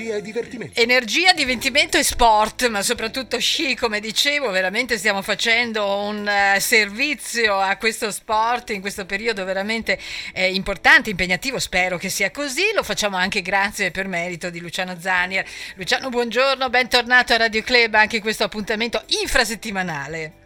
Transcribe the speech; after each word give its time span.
energia 0.00 0.16
e 0.16 0.22
divertimento. 0.22 0.80
Energia, 0.80 1.32
divertimento 1.32 1.98
e 1.98 2.02
sport, 2.02 2.68
ma 2.68 2.82
soprattutto 2.82 3.38
sci, 3.38 3.74
come 3.74 4.00
dicevo, 4.00 4.50
veramente 4.50 4.98
stiamo 4.98 5.22
facendo 5.22 5.98
un 5.98 6.26
uh, 6.26 6.58
servizio 6.58 7.58
a 7.58 7.76
questo 7.76 8.10
sport 8.10 8.70
in 8.70 8.80
questo 8.80 9.04
periodo 9.04 9.44
veramente 9.44 9.98
eh, 10.32 10.52
importante, 10.54 11.10
impegnativo, 11.10 11.58
spero 11.58 11.98
che 11.98 12.08
sia 12.08 12.30
così, 12.30 12.72
lo 12.74 12.82
facciamo 12.82 13.16
anche 13.16 13.42
grazie 13.42 13.90
per 13.90 14.08
merito 14.08 14.50
di 14.50 14.60
Luciano 14.60 14.98
Zanier. 14.98 15.46
Luciano, 15.74 16.08
buongiorno, 16.08 16.68
bentornato 16.68 17.34
a 17.34 17.38
Radio 17.38 17.62
Club 17.62 17.94
anche 17.94 18.16
in 18.16 18.22
questo 18.22 18.44
appuntamento 18.44 19.02
infrasettimanale. 19.22 20.39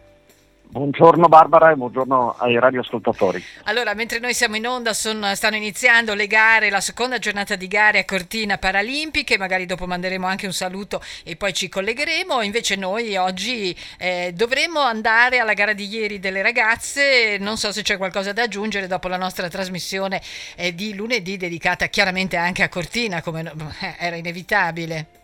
Buongiorno 0.75 1.29
Barbara 1.29 1.71
e 1.71 1.75
buongiorno 1.75 2.35
ai 2.37 2.59
radioascoltatori. 2.59 3.41
Allora, 3.63 3.93
mentre 3.93 4.19
noi 4.19 4.33
siamo 4.33 4.57
in 4.57 4.67
onda, 4.67 4.93
sono, 4.93 5.33
stanno 5.33 5.55
iniziando 5.55 6.13
le 6.13 6.27
gare, 6.27 6.69
la 6.69 6.81
seconda 6.81 7.17
giornata 7.17 7.55
di 7.55 7.67
gare 7.69 7.99
a 7.99 8.03
Cortina 8.03 8.57
Paralimpiche, 8.57 9.37
magari 9.37 9.65
dopo 9.65 9.87
manderemo 9.87 10.27
anche 10.27 10.47
un 10.47 10.51
saluto 10.51 11.01
e 11.23 11.37
poi 11.37 11.53
ci 11.53 11.69
collegheremo. 11.69 12.41
Invece 12.41 12.75
noi 12.75 13.15
oggi 13.15 13.73
eh, 13.97 14.33
dovremmo 14.35 14.81
andare 14.81 15.39
alla 15.39 15.53
gara 15.53 15.71
di 15.71 15.87
ieri 15.87 16.19
delle 16.19 16.41
ragazze, 16.41 17.37
non 17.39 17.55
so 17.55 17.71
se 17.71 17.81
c'è 17.81 17.95
qualcosa 17.95 18.33
da 18.33 18.43
aggiungere 18.43 18.87
dopo 18.87 19.07
la 19.07 19.15
nostra 19.15 19.47
trasmissione 19.47 20.21
eh, 20.57 20.75
di 20.75 20.93
lunedì 20.93 21.37
dedicata 21.37 21.87
chiaramente 21.87 22.35
anche 22.35 22.63
a 22.63 22.67
Cortina, 22.67 23.21
come 23.21 23.49
eh, 23.79 23.95
era 23.97 24.17
inevitabile. 24.17 25.23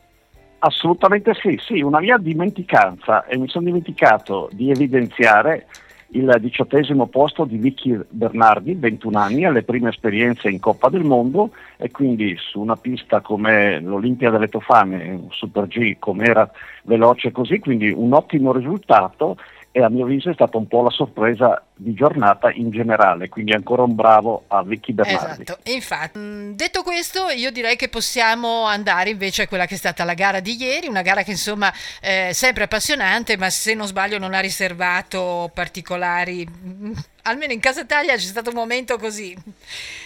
Assolutamente 0.63 1.33
sì, 1.33 1.59
sì, 1.59 1.81
una 1.81 1.99
mia 1.99 2.17
dimenticanza. 2.17 3.25
E 3.25 3.35
mi 3.35 3.47
sono 3.47 3.65
dimenticato 3.65 4.47
di 4.51 4.70
evidenziare 4.70 5.65
il 6.09 6.35
diciottesimo 6.39 7.07
posto 7.07 7.45
di 7.45 7.57
Vicky 7.57 7.99
Bernardi, 8.09 8.75
21 8.75 9.17
anni, 9.17 9.45
alle 9.45 9.63
prime 9.63 9.89
esperienze 9.89 10.49
in 10.49 10.59
Coppa 10.59 10.89
del 10.89 11.03
Mondo 11.03 11.51
e 11.77 11.89
quindi 11.89 12.35
su 12.37 12.59
una 12.59 12.75
pista 12.75 13.21
come 13.21 13.79
l'Olimpia 13.79 14.29
delle 14.29 14.49
Tofane, 14.49 15.09
un 15.09 15.31
Super 15.31 15.67
G 15.67 15.95
come 15.97 16.25
era 16.25 16.47
veloce 16.84 17.31
così, 17.31 17.57
quindi 17.57 17.89
un 17.89 18.13
ottimo 18.13 18.51
risultato 18.51 19.37
e 19.71 19.81
a 19.81 19.89
mio 19.89 20.03
avviso 20.03 20.29
è 20.29 20.33
stata 20.33 20.57
un 20.57 20.67
po' 20.67 20.81
la 20.81 20.89
sorpresa 20.89 21.63
di 21.73 21.93
giornata 21.93 22.51
in 22.51 22.71
generale, 22.71 23.29
quindi 23.29 23.53
ancora 23.53 23.83
un 23.83 23.95
bravo 23.95 24.43
a 24.47 24.63
Vicky 24.63 24.91
Bernardi. 24.91 25.43
Esatto, 25.43 25.71
infatti, 25.71 26.19
mm, 26.19 26.51
detto 26.51 26.83
questo 26.83 27.29
io 27.29 27.51
direi 27.51 27.77
che 27.77 27.87
possiamo 27.87 28.65
andare 28.65 29.09
invece 29.09 29.43
a 29.43 29.47
quella 29.47 29.65
che 29.65 29.75
è 29.75 29.77
stata 29.77 30.03
la 30.03 30.13
gara 30.13 30.41
di 30.41 30.55
ieri, 30.61 30.87
una 30.87 31.01
gara 31.01 31.23
che 31.23 31.31
insomma 31.31 31.71
è 32.01 32.27
eh, 32.29 32.33
sempre 32.33 32.63
appassionante, 32.63 33.37
ma 33.37 33.49
se 33.49 33.73
non 33.73 33.87
sbaglio 33.87 34.17
non 34.17 34.33
ha 34.33 34.39
riservato 34.39 35.49
particolari 35.53 36.45
almeno 37.23 37.53
in 37.53 37.59
Casa 37.59 37.81
Italia 37.81 38.15
c'è 38.15 38.19
stato 38.19 38.49
un 38.49 38.55
momento 38.55 38.97
così 38.97 39.35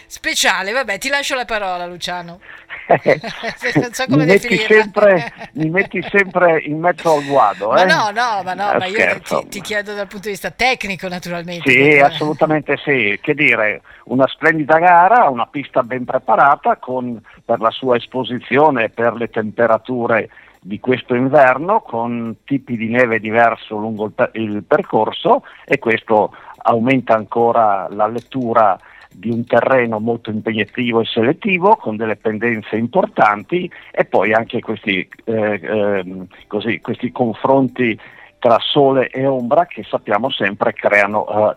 speciale. 0.07 0.71
Vabbè, 0.71 0.97
ti 0.97 1.09
lascio 1.09 1.35
la 1.35 1.45
parola, 1.45 1.85
Luciano. 1.85 2.39
Non 2.87 3.93
so 3.93 4.05
come 4.09 4.25
mi, 4.25 4.31
metti 4.31 4.57
sempre, 4.57 5.33
mi 5.53 5.69
metti 5.69 6.01
sempre 6.09 6.61
in 6.61 6.79
mezzo 6.79 7.15
al 7.15 7.25
guado. 7.25 7.69
Ma 7.69 7.83
eh? 7.83 7.85
no, 7.85 8.11
no, 8.11 8.41
ma 8.43 8.53
no, 8.53 8.73
eh, 8.73 8.77
ma 8.77 8.85
io 8.85 9.19
ti, 9.21 9.47
ti, 9.47 9.61
chiedo 9.61 9.93
dal 9.93 10.07
punto 10.07 10.25
di 10.25 10.33
vista 10.33 10.51
tecnico, 10.51 11.07
naturalmente. 11.07 11.69
Sì, 11.69 11.77
perché... 11.77 12.01
assolutamente 12.01 12.77
sì. 12.77 13.17
Che 13.21 13.33
dire, 13.33 13.81
una 14.05 14.27
splendida 14.27 14.77
gara, 14.77 15.29
una 15.29 15.47
pista 15.47 15.83
ben 15.83 16.05
preparata 16.05 16.77
con, 16.77 17.21
per 17.43 17.59
la 17.59 17.71
sua 17.71 17.95
esposizione 17.95 18.85
e 18.85 18.89
per 18.89 19.13
le 19.15 19.29
temperature 19.29 20.29
di 20.61 20.79
questo 20.79 21.13
inverno 21.13 21.81
con 21.81 22.37
tipi 22.43 22.75
di 22.75 22.89
neve 22.89 23.19
diverso 23.19 23.77
lungo 23.77 24.05
il, 24.05 24.29
il 24.33 24.63
percorso 24.63 25.43
e 25.63 25.77
questo 25.77 26.33
aumenta 26.57 27.13
ancora 27.13 27.87
la 27.91 28.07
lettura 28.07 28.75
di 29.17 29.29
un 29.29 29.45
terreno 29.45 29.99
molto 29.99 30.29
impegnativo 30.29 31.01
e 31.01 31.05
selettivo 31.05 31.75
con 31.75 31.95
delle 31.95 32.17
pendenze 32.17 32.75
importanti 32.75 33.69
e 33.91 34.05
poi 34.05 34.33
anche 34.33 34.59
questi, 34.59 35.07
eh, 35.23 35.59
eh, 35.61 36.27
così, 36.47 36.81
questi 36.81 37.11
confronti 37.11 37.97
tra 38.39 38.57
sole 38.59 39.09
e 39.09 39.25
ombra 39.25 39.65
che 39.65 39.83
sappiamo 39.83 40.29
sempre 40.29 40.73
creano 40.73 41.27
eh, 41.27 41.55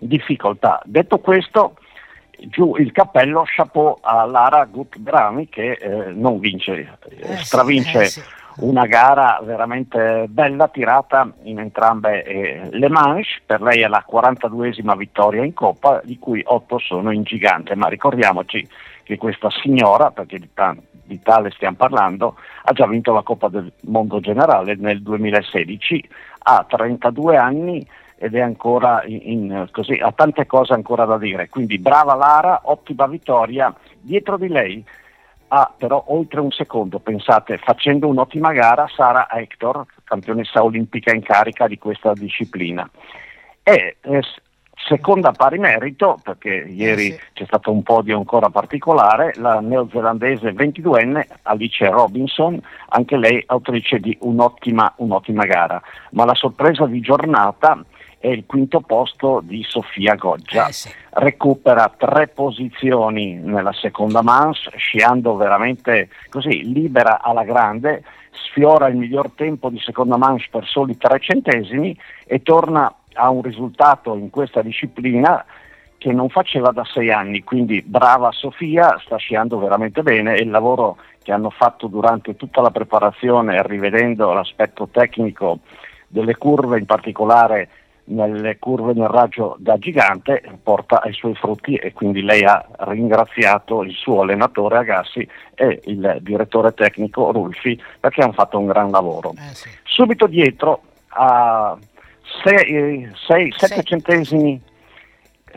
difficoltà. 0.00 0.80
Detto 0.84 1.18
questo, 1.18 1.76
giù 2.48 2.74
il 2.76 2.92
cappello, 2.92 3.44
chapeau 3.46 3.98
a 4.00 4.24
Lara 4.24 4.64
Gutbrami 4.64 5.48
che 5.48 5.72
eh, 5.72 6.12
non 6.12 6.38
vince, 6.40 6.98
eh, 7.08 7.36
stravince 7.36 8.04
sì, 8.06 8.20
eh 8.20 8.22
sì 8.22 8.37
una 8.60 8.86
gara 8.86 9.40
veramente 9.42 10.26
bella 10.28 10.68
tirata 10.68 11.30
in 11.42 11.58
entrambe 11.58 12.24
eh, 12.24 12.68
le 12.70 12.88
manche, 12.88 13.40
per 13.44 13.60
lei 13.62 13.82
è 13.82 13.88
la 13.88 14.04
42esima 14.10 14.96
vittoria 14.96 15.44
in 15.44 15.54
Coppa, 15.54 16.00
di 16.04 16.18
cui 16.18 16.42
8 16.44 16.78
sono 16.78 17.10
in 17.10 17.22
gigante, 17.22 17.74
ma 17.74 17.88
ricordiamoci 17.88 18.66
che 19.04 19.16
questa 19.16 19.48
signora, 19.50 20.10
perché 20.10 20.38
di, 20.38 20.48
ta- 20.52 20.76
di 20.90 21.20
tale 21.22 21.50
stiamo 21.50 21.76
parlando, 21.76 22.36
ha 22.64 22.72
già 22.72 22.86
vinto 22.86 23.12
la 23.12 23.22
Coppa 23.22 23.48
del 23.48 23.72
Mondo 23.82 24.20
Generale 24.20 24.74
nel 24.76 25.02
2016, 25.02 26.08
ha 26.40 26.64
32 26.68 27.36
anni 27.36 27.86
ed 28.16 28.34
è 28.34 28.40
ancora 28.40 29.04
in, 29.04 29.20
in, 29.22 29.68
così, 29.70 29.94
ha 29.94 30.10
tante 30.10 30.46
cose 30.46 30.72
ancora 30.72 31.04
da 31.04 31.16
dire, 31.16 31.48
quindi 31.48 31.78
brava 31.78 32.14
Lara, 32.14 32.62
ottima 32.64 33.06
vittoria, 33.06 33.72
dietro 34.00 34.36
di 34.36 34.48
lei 34.48 34.84
ha 35.48 35.72
però 35.76 36.04
oltre 36.08 36.40
un 36.40 36.50
secondo, 36.50 36.98
pensate, 36.98 37.58
facendo 37.58 38.06
un'ottima 38.08 38.52
gara 38.52 38.86
Sara 38.94 39.28
Hector, 39.30 39.84
campionessa 40.04 40.62
olimpica 40.62 41.12
in 41.12 41.22
carica 41.22 41.66
di 41.66 41.78
questa 41.78 42.12
disciplina. 42.12 42.88
E 43.62 43.96
eh, 44.00 44.22
seconda 44.86 45.32
pari 45.32 45.58
merito, 45.58 46.18
perché 46.22 46.64
ieri 46.68 47.08
eh 47.08 47.12
sì. 47.12 47.20
c'è 47.34 47.44
stato 47.44 47.72
un 47.72 47.82
podio 47.82 48.16
ancora 48.16 48.48
particolare, 48.48 49.32
la 49.36 49.60
neozelandese 49.60 50.52
22enne 50.52 51.26
Alice 51.42 51.88
Robinson, 51.88 52.60
anche 52.88 53.16
lei 53.16 53.42
autrice 53.46 53.98
di 53.98 54.16
un'ottima, 54.20 54.92
un'ottima 54.96 55.44
gara. 55.44 55.80
Ma 56.12 56.24
la 56.24 56.34
sorpresa 56.34 56.86
di 56.86 57.00
giornata 57.00 57.82
è 58.18 58.28
il 58.28 58.44
quinto 58.46 58.80
posto 58.80 59.40
di 59.42 59.64
Sofia 59.66 60.14
Goggia. 60.14 60.68
Eh 60.68 60.72
sì. 60.72 60.90
Recupera 61.10 61.92
tre 61.96 62.28
posizioni 62.28 63.34
nella 63.34 63.72
seconda 63.72 64.22
manche, 64.22 64.70
sciando 64.76 65.36
veramente 65.36 66.08
così 66.28 66.72
libera 66.72 67.20
alla 67.20 67.44
grande, 67.44 68.02
sfiora 68.30 68.88
il 68.88 68.96
miglior 68.96 69.30
tempo 69.34 69.68
di 69.68 69.78
seconda 69.78 70.16
manche 70.16 70.46
per 70.50 70.66
soli 70.66 70.96
tre 70.96 71.18
centesimi 71.20 71.96
e 72.24 72.42
torna 72.42 72.92
a 73.14 73.30
un 73.30 73.42
risultato 73.42 74.14
in 74.14 74.30
questa 74.30 74.62
disciplina 74.62 75.44
che 75.98 76.12
non 76.12 76.28
faceva 76.28 76.70
da 76.70 76.84
sei 76.84 77.10
anni, 77.10 77.42
quindi 77.42 77.82
brava 77.82 78.30
Sofia, 78.30 79.00
sta 79.04 79.16
sciando 79.16 79.58
veramente 79.58 80.02
bene 80.02 80.36
e 80.36 80.42
il 80.42 80.50
lavoro 80.50 80.96
che 81.22 81.32
hanno 81.32 81.50
fatto 81.50 81.88
durante 81.88 82.36
tutta 82.36 82.60
la 82.60 82.70
preparazione, 82.70 83.60
rivedendo 83.64 84.32
l'aspetto 84.32 84.88
tecnico 84.90 85.58
delle 86.06 86.36
curve, 86.36 86.78
in 86.78 86.86
particolare 86.86 87.68
nelle 88.08 88.58
curve 88.58 88.92
nel 88.92 89.08
raggio 89.08 89.56
da 89.58 89.78
gigante 89.78 90.42
porta 90.62 91.00
ai 91.02 91.12
suoi 91.12 91.34
frutti 91.34 91.74
e 91.74 91.92
quindi 91.92 92.22
lei 92.22 92.44
ha 92.44 92.64
ringraziato 92.78 93.82
il 93.82 93.92
suo 93.92 94.22
allenatore 94.22 94.78
Agassi 94.78 95.26
e 95.54 95.80
il 95.84 96.18
direttore 96.20 96.72
tecnico 96.74 97.32
Rulfi 97.32 97.80
perché 98.00 98.22
hanno 98.22 98.32
fatto 98.32 98.58
un 98.58 98.66
gran 98.66 98.90
lavoro. 98.90 99.32
Eh 99.36 99.54
sì. 99.54 99.68
Subito 99.84 100.26
dietro 100.26 100.82
a 101.08 101.76
7 102.42 103.82
centesimi 103.82 104.60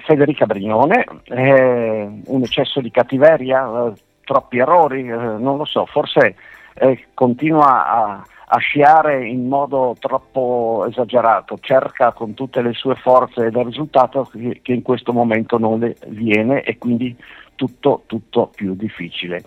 Federica 0.06 0.46
Brignone, 0.46 1.06
eh, 1.26 2.10
un 2.26 2.42
eccesso 2.44 2.82
di 2.82 2.92
cattiveria, 2.92 3.88
eh, 3.88 3.94
troppi 4.24 4.58
errori, 4.58 5.08
eh, 5.08 5.16
non 5.16 5.58
lo 5.58 5.66
so, 5.66 5.86
forse 5.86 6.36
eh, 6.76 7.08
continua 7.14 7.86
a 7.86 8.24
a 8.54 8.58
sciare 8.58 9.26
in 9.26 9.48
modo 9.48 9.96
troppo 9.98 10.86
esagerato, 10.90 11.58
cerca 11.62 12.12
con 12.12 12.34
tutte 12.34 12.62
le 12.62 12.74
sue 12.74 12.96
forze 12.96 13.46
il 13.46 13.56
risultato 13.64 14.30
che 14.62 14.74
in 14.74 14.82
questo 14.82 15.14
momento 15.14 15.58
non 15.58 15.80
le 15.80 15.96
viene 16.08 16.62
e 16.64 16.78
quindi 16.78 17.16
tutto, 17.56 18.04
tutto 18.08 18.52
più 18.54 18.76
difficile. 18.76 19.42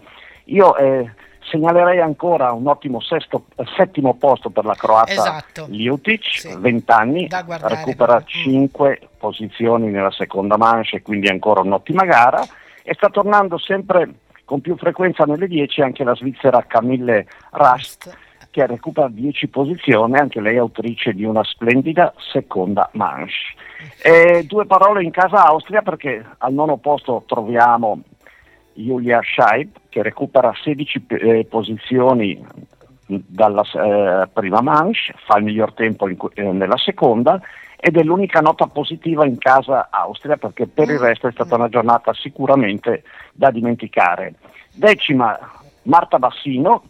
Io 0.45 0.75
eh, 0.77 1.11
segnalerei 1.51 2.01
ancora 2.01 2.53
un 2.53 2.67
ottimo 2.67 3.01
sesto, 3.01 3.45
settimo 3.77 4.15
posto 4.15 4.49
per 4.49 4.65
la 4.65 4.75
croata 4.75 5.13
esatto. 5.13 5.67
Liutic, 5.69 6.25
sì. 6.25 6.57
20 6.59 6.91
anni, 6.91 7.29
recupera 7.29 8.23
5 8.25 9.01
mm. 9.03 9.07
posizioni 9.19 9.91
nella 9.91 10.13
seconda 10.13 10.57
manche, 10.57 11.03
quindi 11.03 11.29
ancora 11.29 11.61
un'ottima 11.61 12.07
gara 12.07 12.43
e 12.83 12.95
sta 12.95 13.11
tornando 13.11 13.59
sempre 13.59 14.09
con 14.47 14.63
più 14.63 14.79
frequenza 14.79 15.25
nelle 15.25 15.47
10 15.47 15.83
anche 15.83 16.05
la 16.05 16.15
svizzera 16.15 16.65
Camille 16.67 17.27
Rast 17.51 18.23
che 18.55 18.67
recupera 18.69 19.09
10 19.09 19.49
posizioni, 19.49 20.17
anche 20.17 20.41
lei 20.41 20.59
autrice 20.59 21.13
di 21.13 21.25
una 21.25 21.43
splendida 21.43 22.15
seconda 22.17 22.89
manche. 22.93 23.33
E 24.01 24.45
due 24.47 24.65
parole 24.65 25.03
in 25.03 25.11
casa 25.11 25.45
Austria 25.45 25.83
perché 25.83 26.25
al 26.39 26.53
nono 26.53 26.77
posto 26.77 27.25
troviamo 27.27 28.03
Julia 28.75 29.21
Scheib 29.25 29.71
che 29.89 30.05
recupera 30.05 30.53
16 30.55 31.07
eh, 31.09 31.47
posizioni 31.51 32.47
dalla 33.09 33.63
eh, 33.63 34.29
prima 34.33 34.61
manche, 34.61 35.15
fa 35.27 35.39
il 35.39 35.45
miglior 35.45 35.73
tempo 35.73 36.09
in, 36.09 36.17
eh, 36.35 36.43
nella 36.45 36.79
seconda 36.79 37.41
ed 37.77 37.97
è 37.97 38.05
l'unica 38.05 38.39
nota 38.39 38.69
positiva 38.69 39.27
in 39.27 39.37
casa 39.37 39.89
Austria 39.91 40.37
perché 40.37 40.69
per 40.69 40.91
il 40.91 41.01
resto 41.01 41.27
è 41.27 41.33
stata 41.33 41.57
una 41.57 41.69
giornata 41.69 42.15
sicuramente 42.15 43.03
da 43.33 43.51
dimenticare. 43.51 44.35
Decima 44.73 45.37
Marta 45.83 46.21
Bassino 46.21 46.85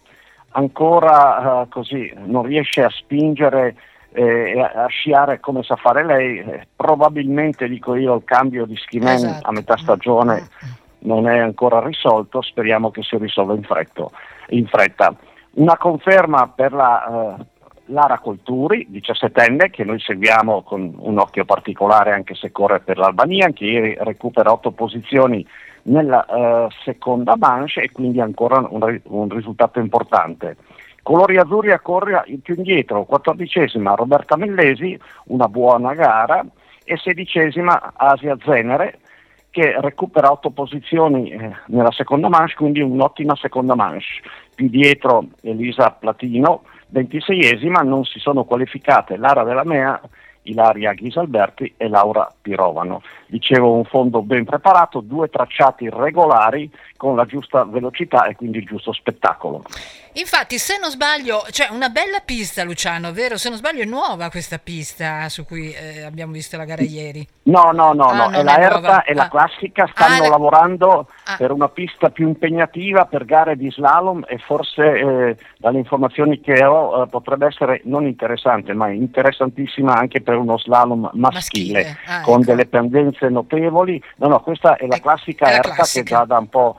ancora 0.56 1.60
uh, 1.62 1.68
così 1.68 2.12
non 2.24 2.42
riesce 2.44 2.82
a 2.82 2.90
spingere 2.90 3.76
eh, 4.16 4.60
a 4.60 4.86
sciare 4.86 5.40
come 5.40 5.64
sa 5.64 5.74
fare 5.74 6.04
lei, 6.04 6.38
eh, 6.38 6.66
probabilmente 6.74 7.68
dico 7.68 7.96
io 7.96 8.14
il 8.14 8.22
cambio 8.24 8.64
di 8.64 8.76
ski 8.76 8.98
esatto. 8.98 9.48
a 9.48 9.52
metà 9.52 9.76
stagione 9.76 10.34
mm, 10.34 10.68
mm. 10.68 10.70
non 10.98 11.28
è 11.28 11.38
ancora 11.38 11.84
risolto, 11.84 12.40
speriamo 12.40 12.92
che 12.92 13.02
si 13.02 13.16
risolva 13.16 13.54
in, 13.54 13.64
fretto, 13.64 14.12
in 14.50 14.66
fretta. 14.66 15.14
Una 15.54 15.76
conferma 15.76 16.48
per 16.48 16.72
la, 16.72 17.36
uh, 17.38 17.44
Lara 17.86 18.18
Colturi, 18.18 18.88
17enne, 18.90 19.70
che 19.70 19.82
noi 19.82 19.98
seguiamo 19.98 20.62
con 20.62 20.94
un 20.96 21.18
occhio 21.18 21.44
particolare 21.44 22.12
anche 22.12 22.34
se 22.36 22.52
corre 22.52 22.80
per 22.80 22.98
l'Albania, 22.98 23.46
anche 23.46 23.64
ieri 23.64 23.96
recupera 23.98 24.52
otto 24.52 24.70
posizioni 24.70 25.44
nella 25.84 26.24
uh, 26.28 26.70
seconda 26.82 27.36
manche 27.36 27.82
e 27.82 27.90
quindi 27.90 28.20
ancora 28.20 28.66
un, 28.68 29.00
un 29.04 29.28
risultato 29.28 29.78
importante. 29.78 30.56
Colori 31.02 31.36
azzurri 31.36 31.70
a 31.70 31.80
correre 31.80 32.24
più 32.42 32.54
indietro, 32.54 33.06
14esima 33.08 33.94
Roberta 33.94 34.36
Mellesi, 34.36 34.98
una 35.24 35.48
buona 35.48 35.92
gara, 35.92 36.44
e 36.84 36.96
sedicesima 36.96 37.92
Asia 37.94 38.36
Zenere, 38.42 39.00
che 39.50 39.80
recupera 39.80 40.32
otto 40.32 40.50
posizioni 40.50 41.30
eh, 41.30 41.52
nella 41.66 41.92
seconda 41.92 42.28
manche, 42.28 42.54
quindi 42.54 42.80
un'ottima 42.80 43.36
seconda 43.36 43.74
manche. 43.74 44.06
Più 44.54 44.68
dietro 44.68 45.26
Elisa 45.42 45.90
Platino, 45.90 46.62
26esima, 46.92 47.84
non 47.84 48.04
si 48.04 48.18
sono 48.18 48.44
qualificate 48.44 49.16
Lara 49.16 49.44
Della 49.44 49.64
Mea, 49.64 50.00
Ilaria 50.44 50.92
Ghisalberti 50.92 51.74
e 51.76 51.88
Laura 51.88 52.30
Pirovano. 52.40 53.02
Dicevo 53.26 53.72
un 53.72 53.84
fondo 53.84 54.22
ben 54.22 54.44
preparato, 54.44 55.00
due 55.00 55.28
tracciati 55.28 55.88
regolari 55.90 56.70
con 57.04 57.16
la 57.16 57.26
giusta 57.26 57.64
velocità 57.64 58.24
e 58.24 58.34
quindi 58.34 58.56
il 58.56 58.64
giusto 58.64 58.90
spettacolo. 58.94 59.64
Infatti, 60.16 60.58
se 60.58 60.78
non 60.80 60.90
sbaglio, 60.90 61.42
c'è 61.46 61.66
cioè 61.66 61.74
una 61.74 61.88
bella 61.88 62.20
pista, 62.24 62.62
Luciano, 62.62 63.12
vero? 63.12 63.36
Se 63.36 63.48
non 63.48 63.58
sbaglio 63.58 63.82
è 63.82 63.84
nuova 63.84 64.30
questa 64.30 64.58
pista 64.58 65.28
su 65.28 65.44
cui 65.44 65.72
eh, 65.72 66.02
abbiamo 66.02 66.32
visto 66.32 66.56
la 66.56 66.64
gara 66.64 66.82
ieri. 66.82 67.26
No, 67.44 67.72
no, 67.72 67.92
no, 67.92 68.04
ah, 68.04 68.28
no. 68.28 68.30
è 68.30 68.42
la 68.42 68.58
Erta 68.58 69.02
e 69.02 69.12
la 69.12 69.24
ah. 69.24 69.28
classica, 69.28 69.90
stanno 69.92 70.24
ah, 70.24 70.28
lavorando 70.28 71.08
ah. 71.24 71.36
per 71.36 71.50
una 71.50 71.68
pista 71.68 72.10
più 72.10 72.28
impegnativa 72.28 73.06
per 73.06 73.24
gare 73.24 73.56
di 73.56 73.70
slalom 73.70 74.24
e 74.28 74.38
forse 74.38 74.82
eh, 74.84 75.36
dalle 75.58 75.78
informazioni 75.78 76.40
che 76.40 76.64
ho 76.64 77.02
eh, 77.02 77.06
potrebbe 77.08 77.46
essere 77.46 77.80
non 77.84 78.06
interessante, 78.06 78.72
ma 78.72 78.88
interessantissima 78.90 79.94
anche 79.94 80.22
per 80.22 80.36
uno 80.36 80.56
slalom 80.58 81.10
maschile, 81.12 81.82
maschile. 81.82 81.98
Ah, 82.06 82.22
con 82.22 82.40
ecco. 82.40 82.50
delle 82.50 82.66
pendenze 82.66 83.28
notevoli. 83.28 84.00
No, 84.16 84.28
no, 84.28 84.40
questa 84.40 84.76
è 84.76 84.86
la 84.86 85.00
classica 85.00 85.46
è 85.46 85.54
Erta 85.56 85.72
classica. 85.72 86.02
che 86.02 86.08
già 86.08 86.24
da 86.24 86.38
un 86.38 86.48
po' 86.48 86.78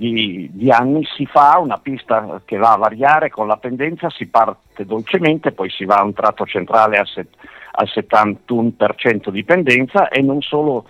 di, 0.00 0.48
di, 0.50 0.70
anni 0.70 1.04
si 1.04 1.26
fa 1.26 1.58
una 1.58 1.76
pista 1.76 2.40
che 2.46 2.56
va 2.56 2.72
a 2.72 2.78
variare 2.78 3.28
con 3.28 3.46
la 3.46 3.58
pendenza, 3.58 4.08
si 4.08 4.24
parte 4.28 4.86
dolcemente, 4.86 5.52
poi 5.52 5.68
si 5.68 5.84
va 5.84 5.96
a 5.96 6.04
un 6.04 6.14
tratto 6.14 6.46
centrale 6.46 6.96
al, 6.96 7.06
set, 7.06 7.28
al 7.72 7.86
71% 7.86 9.28
di 9.28 9.44
pendenza 9.44 10.08
e 10.08 10.22
non 10.22 10.40
solo 10.40 10.86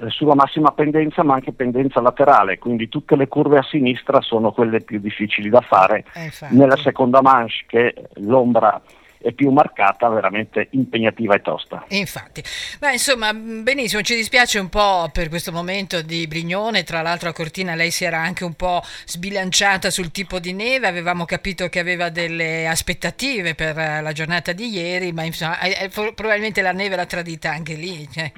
eh, 0.00 0.10
sulla 0.10 0.34
massima 0.34 0.72
pendenza 0.72 1.22
ma 1.22 1.34
anche 1.34 1.52
pendenza 1.52 2.00
laterale, 2.00 2.58
quindi 2.58 2.88
tutte 2.88 3.14
le 3.14 3.28
curve 3.28 3.58
a 3.58 3.62
sinistra 3.62 4.20
sono 4.20 4.50
quelle 4.50 4.80
più 4.80 4.98
difficili 4.98 5.48
da 5.50 5.60
fare. 5.60 6.04
Eh, 6.14 6.32
Nella 6.48 6.76
seconda 6.76 7.22
manche 7.22 7.62
che 7.68 7.94
l'ombra 8.14 8.82
è 9.20 9.32
più 9.32 9.50
marcata, 9.50 10.08
veramente 10.08 10.68
impegnativa 10.70 11.34
e 11.34 11.40
tosta. 11.40 11.84
Infatti, 11.88 12.42
Beh, 12.78 12.92
insomma, 12.92 13.32
benissimo, 13.34 14.02
ci 14.02 14.14
dispiace 14.14 14.58
un 14.58 14.68
po' 14.68 15.10
per 15.12 15.28
questo 15.28 15.52
momento 15.52 16.02
di 16.02 16.26
Brignone, 16.26 16.84
tra 16.84 17.02
l'altro 17.02 17.28
a 17.28 17.32
Cortina 17.32 17.74
lei 17.74 17.90
si 17.90 18.04
era 18.04 18.18
anche 18.18 18.44
un 18.44 18.54
po' 18.54 18.82
sbilanciata 19.04 19.90
sul 19.90 20.10
tipo 20.10 20.38
di 20.38 20.52
neve, 20.52 20.86
avevamo 20.86 21.24
capito 21.24 21.68
che 21.68 21.78
aveva 21.78 22.08
delle 22.08 22.66
aspettative 22.66 23.54
per 23.54 23.76
la 23.76 24.12
giornata 24.12 24.52
di 24.52 24.68
ieri, 24.68 25.12
ma 25.12 25.24
insomma, 25.24 25.56
probabilmente 26.14 26.62
la 26.62 26.72
neve 26.72 26.96
l'ha 26.96 27.06
tradita 27.06 27.50
anche 27.50 27.74
lì, 27.74 28.08
cioè, 28.10 28.30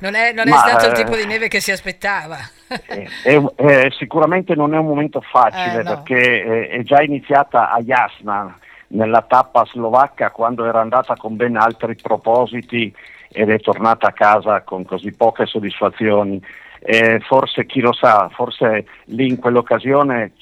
non 0.00 0.14
è, 0.14 0.32
non 0.32 0.48
è 0.48 0.52
stato 0.52 0.86
eh, 0.86 0.88
il 0.88 0.94
tipo 0.94 1.16
di 1.16 1.26
neve 1.26 1.48
che 1.48 1.60
si 1.60 1.72
aspettava. 1.72 2.38
è, 2.86 3.40
è, 3.56 3.90
sicuramente 3.98 4.54
non 4.54 4.74
è 4.74 4.78
un 4.78 4.86
momento 4.86 5.20
facile 5.20 5.80
eh, 5.80 5.82
no. 5.82 5.94
perché 5.94 6.68
è 6.68 6.82
già 6.82 7.02
iniziata 7.02 7.70
a 7.70 7.80
Jasna 7.80 8.56
nella 8.88 9.22
tappa 9.22 9.64
slovacca 9.66 10.30
quando 10.30 10.64
era 10.64 10.80
andata 10.80 11.14
con 11.16 11.36
ben 11.36 11.56
altri 11.56 11.96
propositi 11.96 12.94
ed 13.30 13.50
è 13.50 13.58
tornata 13.60 14.08
a 14.08 14.12
casa 14.12 14.62
con 14.62 14.84
così 14.84 15.12
poche 15.12 15.46
soddisfazioni. 15.46 16.40
Eh, 16.80 17.18
forse 17.26 17.66
chi 17.66 17.80
lo 17.80 17.92
sa, 17.92 18.28
forse 18.32 18.86
lì 19.06 19.26
in 19.26 19.38
quell'occasione 19.38 20.34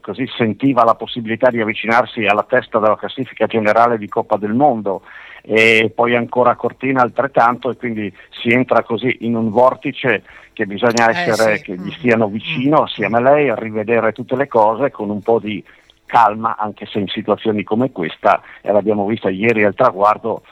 così 0.00 0.26
sentiva 0.34 0.84
la 0.84 0.94
possibilità 0.94 1.50
di 1.50 1.60
avvicinarsi 1.60 2.24
alla 2.24 2.46
testa 2.48 2.78
della 2.78 2.96
classifica 2.96 3.46
generale 3.46 3.98
di 3.98 4.08
Coppa 4.08 4.38
del 4.38 4.54
Mondo 4.54 5.02
e 5.42 5.92
poi 5.94 6.16
ancora 6.16 6.56
Cortina 6.56 7.02
altrettanto 7.02 7.70
e 7.70 7.76
quindi 7.76 8.12
si 8.30 8.48
entra 8.48 8.82
così 8.82 9.18
in 9.20 9.36
un 9.36 9.50
vortice 9.50 10.24
che 10.54 10.66
bisogna 10.66 11.08
eh, 11.08 11.10
essere, 11.10 11.52
eh 11.52 11.56
sì. 11.58 11.62
che 11.64 11.76
gli 11.76 11.90
stiano 11.92 12.26
vicino 12.28 12.82
assieme 12.82 13.18
a 13.18 13.20
lei 13.20 13.50
a 13.50 13.54
rivedere 13.54 14.12
tutte 14.12 14.34
le 14.34 14.48
cose 14.48 14.90
con 14.90 15.10
un 15.10 15.20
po' 15.20 15.38
di 15.38 15.62
calma 16.06 16.56
anche 16.56 16.86
se 16.86 16.98
in 16.98 17.08
situazioni 17.08 17.62
come 17.62 17.92
questa, 17.92 18.40
e 18.62 18.72
l'abbiamo 18.72 19.04
vista 19.06 19.28
ieri 19.28 19.64
al 19.64 19.74
traguardo, 19.74 20.42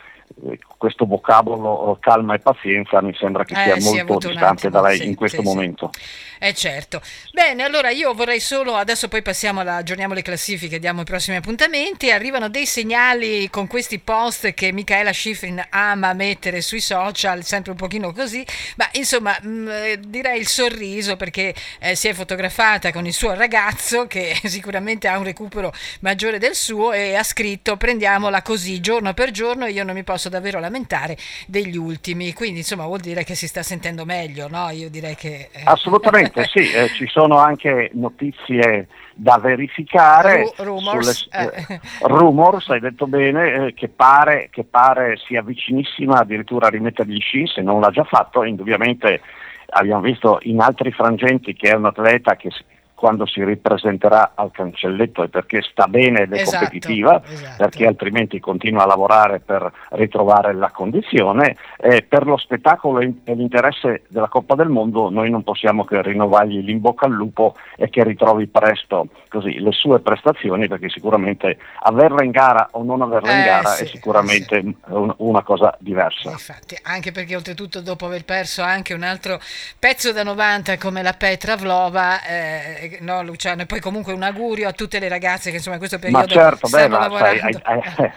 eh, 0.46 0.58
questo 0.76 1.06
vocabolo 1.06 1.96
calma 2.00 2.34
e 2.34 2.40
pazienza 2.40 3.00
mi 3.00 3.14
sembra 3.14 3.44
che 3.44 3.54
sia 3.54 3.74
eh, 3.74 4.04
molto 4.04 4.28
distante 4.28 4.68
da 4.68 4.82
lei 4.82 4.98
sì, 4.98 5.06
in 5.08 5.14
questo 5.14 5.40
sì, 5.40 5.46
momento. 5.46 5.90
Sì. 5.92 6.33
Eh 6.38 6.52
certo. 6.54 7.00
Bene, 7.32 7.62
allora 7.62 7.90
io 7.90 8.12
vorrei 8.12 8.40
solo, 8.40 8.74
adesso 8.74 9.08
poi 9.08 9.22
passiamo 9.22 9.60
alla, 9.60 9.76
aggiorniamo 9.76 10.14
le 10.14 10.22
classifiche, 10.22 10.78
diamo 10.78 11.02
i 11.02 11.04
prossimi 11.04 11.36
appuntamenti, 11.36 12.10
arrivano 12.10 12.48
dei 12.48 12.66
segnali 12.66 13.48
con 13.50 13.66
questi 13.66 13.98
post 13.98 14.52
che 14.54 14.72
Michaela 14.72 15.12
Schifrin 15.12 15.64
ama 15.70 16.12
mettere 16.12 16.60
sui 16.60 16.80
social, 16.80 17.44
sempre 17.44 17.70
un 17.70 17.76
pochino 17.76 18.12
così, 18.12 18.44
ma 18.76 18.88
insomma 18.92 19.36
mh, 19.40 19.48
mm, 19.48 19.68
eh, 19.68 20.00
direi 20.00 20.40
il 20.40 20.48
sorriso 20.48 21.16
perché 21.16 21.54
eh, 21.78 21.94
si 21.94 22.08
è 22.08 22.12
fotografata 22.12 22.92
con 22.92 23.06
il 23.06 23.12
suo 23.12 23.34
ragazzo 23.34 24.06
che 24.06 24.38
sicuramente 24.44 25.08
ha 25.08 25.16
un 25.16 25.24
recupero 25.24 25.72
maggiore 26.00 26.38
del 26.38 26.54
suo 26.54 26.92
e 26.92 27.14
ha 27.14 27.22
scritto 27.22 27.76
prendiamola 27.76 28.42
così 28.42 28.80
giorno 28.80 29.14
per 29.14 29.30
giorno, 29.30 29.66
io 29.66 29.84
non 29.84 29.94
mi 29.94 30.04
posso 30.04 30.28
davvero 30.28 30.58
lamentare 30.58 31.16
degli 31.46 31.76
ultimi, 31.76 32.32
quindi 32.32 32.58
insomma 32.58 32.86
vuol 32.86 33.00
dire 33.00 33.24
che 33.24 33.34
si 33.34 33.46
sta 33.46 33.62
sentendo 33.62 34.04
meglio, 34.04 34.48
no? 34.48 34.70
Io 34.70 34.90
direi 34.90 35.14
che... 35.14 35.48
Eh... 35.52 35.62
Assolutamente 35.64 36.33
Assolutamente 36.40 36.50
sì, 36.50 36.72
eh, 36.72 36.88
ci 36.88 37.06
sono 37.06 37.38
anche 37.38 37.90
notizie 37.94 38.88
da 39.14 39.38
verificare. 39.38 40.52
Ru- 40.56 40.64
rumors. 40.64 41.28
Sulle, 41.28 41.66
eh. 41.68 41.80
rumors, 42.02 42.68
hai 42.70 42.80
detto 42.80 43.06
bene, 43.06 43.66
eh, 43.66 43.74
che, 43.74 43.88
pare, 43.88 44.48
che, 44.50 44.64
pare, 44.64 45.16
sia 45.16 45.42
vicinissima 45.42 46.18
addirittura 46.18 46.66
a 46.66 46.70
rimettere 46.70 47.08
gli 47.08 47.20
sci, 47.20 47.46
se 47.46 47.62
non 47.62 47.80
l'ha 47.80 47.90
già 47.90 48.04
fatto, 48.04 48.42
indubbiamente 48.44 49.20
abbiamo 49.68 50.02
visto 50.02 50.38
in 50.42 50.60
altri 50.60 50.92
frangenti 50.92 51.54
che 51.54 51.70
è 51.70 51.74
un 51.74 51.86
atleta 51.86 52.36
che 52.36 52.50
quando 52.94 53.26
si 53.26 53.44
ripresenterà 53.44 54.32
al 54.34 54.50
cancelletto 54.50 55.22
è 55.22 55.28
perché 55.28 55.62
sta 55.62 55.86
bene 55.86 56.22
ed 56.22 56.32
è 56.32 56.40
esatto, 56.40 56.64
competitiva, 56.64 57.22
esatto. 57.24 57.56
perché 57.56 57.86
altrimenti 57.86 58.40
continua 58.40 58.84
a 58.84 58.86
lavorare 58.86 59.40
per 59.40 59.70
ritrovare 59.90 60.54
la 60.54 60.70
condizione. 60.70 61.56
Eh, 61.78 62.02
per 62.02 62.24
lo 62.26 62.36
spettacolo 62.36 63.00
e 63.00 63.34
l'interesse 63.34 64.02
della 64.08 64.28
Coppa 64.28 64.54
del 64.54 64.68
Mondo 64.68 65.10
noi 65.10 65.28
non 65.30 65.42
possiamo 65.42 65.84
che 65.84 66.00
rinnovargli 66.00 66.60
l'inbocca 66.60 67.06
al 67.06 67.12
lupo 67.12 67.56
e 67.76 67.90
che 67.90 68.04
ritrovi 68.04 68.46
presto 68.46 69.08
così, 69.28 69.58
le 69.58 69.72
sue 69.72 70.00
prestazioni, 70.00 70.68
perché 70.68 70.88
sicuramente 70.88 71.58
averla 71.80 72.22
in 72.22 72.30
gara 72.30 72.68
o 72.72 72.84
non 72.84 73.02
averla 73.02 73.32
eh, 73.32 73.36
in 73.38 73.44
gara 73.44 73.68
sì, 73.68 73.82
è 73.82 73.86
sicuramente 73.86 74.60
sì. 74.60 74.76
un, 74.86 75.12
una 75.18 75.42
cosa 75.42 75.76
diversa. 75.80 76.30
Infatti, 76.30 76.78
anche 76.82 77.12
perché 77.12 77.34
oltretutto 77.34 77.80
dopo 77.80 78.06
aver 78.06 78.24
perso 78.24 78.62
anche 78.62 78.94
un 78.94 79.02
altro 79.02 79.40
pezzo 79.78 80.12
da 80.12 80.22
90 80.22 80.78
come 80.78 81.02
la 81.02 81.12
Petra 81.12 81.56
Vlova, 81.56 82.22
eh, 82.22 82.83
no 83.00 83.22
Luciano, 83.22 83.62
e 83.62 83.66
poi 83.66 83.80
comunque 83.80 84.12
un 84.12 84.22
augurio 84.22 84.68
a 84.68 84.72
tutte 84.72 84.98
le 84.98 85.08
ragazze 85.08 85.50
che 85.50 85.56
insomma 85.56 85.76
in 85.76 85.80
questo 85.80 85.98
periodo 85.98 86.18
ma 86.18 86.26
certo, 86.26 86.66
stanno 86.66 86.96
beh, 86.96 87.02
lavorando. 87.02 87.38
Sai, 87.38 87.60
hai, 87.62 87.82
hai, 87.96 88.10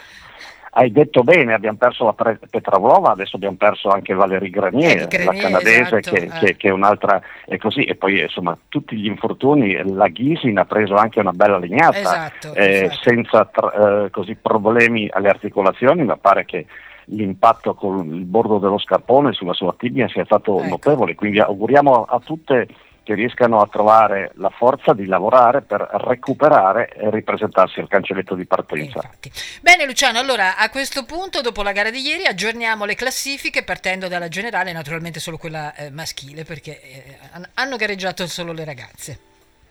hai, 0.72 0.92
detto 0.92 1.24
bene, 1.24 1.54
abbiamo 1.54 1.78
perso 1.78 2.06
la 2.06 2.14
Pre- 2.14 2.40
Petravlova, 2.50 3.12
adesso 3.12 3.36
abbiamo 3.36 3.58
perso 3.58 3.90
anche 3.90 4.14
Valerie 4.14 4.50
Grenier, 4.50 5.02
eh, 5.02 5.08
Grenier 5.08 5.34
la 5.34 5.42
canadese 5.42 5.98
esatto, 5.98 6.16
che, 6.16 6.24
eh. 6.24 6.40
che, 6.40 6.56
che, 6.58 6.68
è 6.68 6.72
un'altra, 6.72 7.22
e 7.46 7.58
così, 7.58 7.84
e 7.84 7.96
poi 7.96 8.22
insomma 8.22 8.58
tutti 8.70 8.96
gli 8.96 9.08
infortuni, 9.08 9.76
la 9.94 10.08
Ghisin 10.08 10.58
ha 10.58 10.66
preso 10.66 10.96
anche 10.96 11.20
una 11.20 11.34
bella 11.34 11.58
legnata, 11.58 11.98
esatto, 11.98 12.54
eh, 12.54 12.84
esatto. 12.84 13.00
senza 13.02 13.46
tra, 13.46 14.06
eh, 14.06 14.10
così 14.10 14.36
problemi 14.36 15.10
alle 15.12 15.30
articolazioni, 15.30 16.04
ma 16.04 16.18
pare 16.18 16.46
che 16.46 16.66
l'impatto 17.10 17.74
con 17.74 18.14
il 18.14 18.26
bordo 18.26 18.58
dello 18.58 18.80
scarpone 18.80 19.34
sulla 19.34 19.54
sua 19.54 19.74
tibia 19.78 20.08
sia 20.08 20.26
stato 20.26 20.60
ecco. 20.60 20.68
notevole, 20.70 21.16
quindi 21.16 21.40
auguriamo 21.40 22.04
a 22.04 22.20
tutte 22.24 22.68
che 23.08 23.14
riescano 23.14 23.62
a 23.62 23.68
trovare 23.68 24.32
la 24.36 24.50
forza 24.50 24.92
di 24.92 25.06
lavorare 25.06 25.62
per 25.62 25.80
recuperare 25.80 26.90
e 26.90 27.10
ripresentarsi 27.10 27.80
al 27.80 27.88
cancelletto 27.88 28.36
di 28.36 28.46
partenza. 28.46 29.00
Infatti. 29.02 29.32
Bene 29.62 29.86
Luciano, 29.86 30.20
allora 30.20 30.58
a 30.58 30.70
questo 30.70 31.06
punto, 31.06 31.40
dopo 31.40 31.64
la 31.64 31.72
gara 31.72 31.90
di 31.90 32.02
ieri, 32.02 32.26
aggiorniamo 32.26 32.84
le 32.84 32.96
classifiche 32.96 33.64
partendo 33.64 34.10
dalla 34.10 34.28
generale, 34.28 34.74
naturalmente 34.74 35.22
solo 35.22 35.38
quella 35.38 35.74
eh, 35.74 35.90
maschile, 35.90 36.44
perché 36.44 36.82
eh, 36.82 37.18
hanno 37.54 37.78
gareggiato 37.78 38.28
solo 38.28 38.52
le 38.52 38.66
ragazze. 38.66 39.20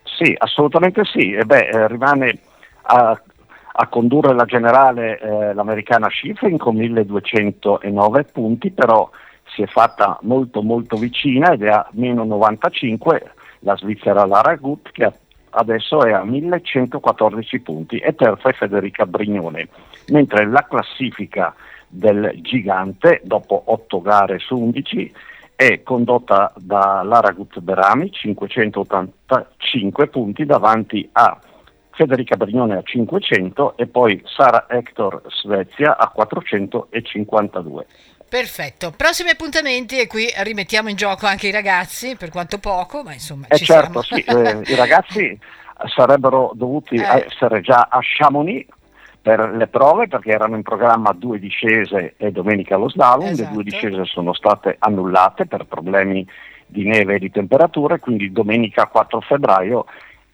Sì, 0.01 0.33
assolutamente 0.35 1.03
sì. 1.05 1.33
E 1.33 1.45
beh, 1.45 1.67
eh, 1.67 1.87
rimane 1.87 2.39
a 2.89 3.21
a 3.79 3.87
condurre 3.89 4.33
la 4.33 4.45
generale 4.45 5.19
eh, 5.19 5.53
l'americana 5.53 6.09
Schifrin 6.09 6.57
con 6.57 6.75
1209 6.75 8.23
punti, 8.23 8.71
però 8.71 9.07
si 9.53 9.61
è 9.61 9.67
fatta 9.67 10.17
molto 10.21 10.61
molto 10.61 10.95
vicina 10.97 11.51
ed 11.51 11.63
è 11.63 11.69
a 11.69 11.87
meno 11.91 12.23
95 12.23 13.31
la 13.59 13.75
svizzera 13.75 14.25
Lara 14.25 14.55
Gut 14.55 14.91
che 14.91 15.11
adesso 15.49 16.03
è 16.03 16.11
a 16.11 16.23
1114 16.23 17.59
punti 17.61 17.97
e 17.97 18.13
terza 18.15 18.49
è 18.49 18.53
Federica 18.53 19.05
Brignone, 19.05 19.67
mentre 20.07 20.45
la 20.45 20.65
classifica 20.67 21.53
del 21.87 22.33
gigante 22.41 23.21
dopo 23.23 23.63
8 23.65 24.01
gare 24.01 24.39
su 24.39 24.57
11 24.57 25.13
è 25.55 25.81
condotta 25.81 26.53
da 26.57 27.01
Lara 27.03 27.31
Gut 27.31 27.59
Berami 27.59 28.11
585 28.11 30.07
punti 30.07 30.45
davanti 30.45 31.09
a 31.13 31.39
Federica 31.97 32.37
Brignone 32.37 32.77
a 32.77 32.83
500 32.83 33.75
e 33.75 33.87
poi 33.87 34.21
Sara 34.23 34.67
Hector 34.69 35.23
Svezia 35.29 35.97
a 35.97 36.07
452. 36.09 37.85
Perfetto, 38.29 38.93
prossimi 38.95 39.31
appuntamenti 39.31 39.99
e 39.99 40.05
qui 40.05 40.27
rimettiamo 40.31 40.89
in 40.89 40.95
gioco 40.95 41.25
anche 41.25 41.47
i 41.47 41.51
ragazzi, 41.51 42.15
per 42.15 42.29
quanto 42.29 42.59
poco, 42.59 43.01
ma 43.01 43.13
insomma... 43.13 43.47
Eh 43.47 43.57
certo, 43.57 44.03
sì, 44.03 44.21
eh, 44.21 44.61
i 44.65 44.75
ragazzi 44.75 45.39
sarebbero 45.85 46.51
dovuti 46.53 46.95
eh. 46.95 47.25
essere 47.25 47.61
già 47.61 47.87
a 47.89 47.99
Chamonix 48.01 48.67
per 49.19 49.49
le 49.55 49.67
prove 49.67 50.07
perché 50.07 50.31
erano 50.31 50.55
in 50.55 50.61
programma 50.61 51.13
due 51.13 51.39
discese 51.39 52.13
e 52.17 52.31
domenica 52.31 52.77
lo 52.77 52.89
slalom, 52.89 53.29
esatto. 53.29 53.49
le 53.49 53.53
due 53.55 53.63
esatto. 53.65 53.87
discese 53.87 54.05
sono 54.05 54.33
state 54.33 54.75
annullate 54.77 55.47
per 55.47 55.65
problemi 55.65 56.27
di 56.67 56.83
neve 56.83 57.15
e 57.15 57.19
di 57.19 57.31
temperature, 57.31 57.99
quindi 57.99 58.31
domenica 58.31 58.85
4 58.87 59.21
febbraio 59.21 59.85